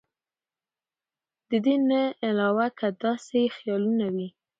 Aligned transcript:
د 1.49 1.51
دې 1.65 1.75
نه 1.89 2.01
علاوه 2.27 2.65
کۀ 2.77 2.87
داسې 3.03 3.41
خيالونه 3.55 4.05
وي 4.15 4.27